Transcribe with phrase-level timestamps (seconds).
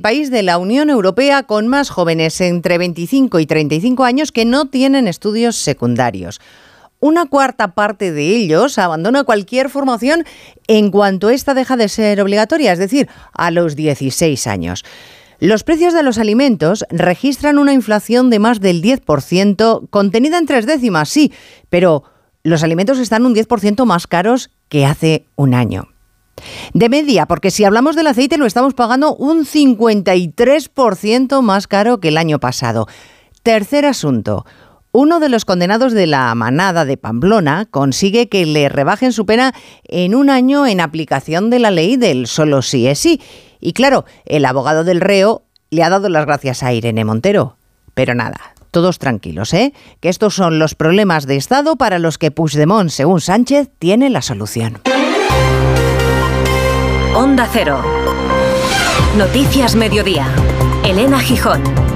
[0.00, 4.66] país de la Unión Europea con más jóvenes entre 25 y 35 años que no
[4.66, 6.40] tienen estudios secundarios.
[6.98, 10.24] Una cuarta parte de ellos abandona cualquier formación
[10.66, 14.84] en cuanto ésta deja de ser obligatoria, es decir, a los 16 años.
[15.38, 20.66] Los precios de los alimentos registran una inflación de más del 10%, contenida en tres
[20.66, 21.32] décimas, sí,
[21.70, 22.04] pero
[22.42, 25.89] los alimentos están un 10% más caros que hace un año.
[26.72, 32.08] De media, porque si hablamos del aceite lo estamos pagando un 53% más caro que
[32.08, 32.86] el año pasado.
[33.42, 34.46] Tercer asunto.
[34.92, 39.54] Uno de los condenados de la manada de Pamplona consigue que le rebajen su pena
[39.84, 43.20] en un año en aplicación de la ley del solo sí es sí.
[43.60, 47.56] Y claro, el abogado del reo le ha dado las gracias a Irene Montero.
[47.94, 49.72] Pero nada, todos tranquilos, ¿eh?
[50.00, 54.22] Que estos son los problemas de Estado para los que Puigdemont, según Sánchez, tiene la
[54.22, 54.80] solución.
[57.20, 57.82] Onda Cero.
[59.18, 60.26] Noticias Mediodía.
[60.82, 61.89] Elena Gijón.